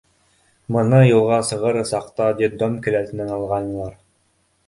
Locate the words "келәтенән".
2.87-3.29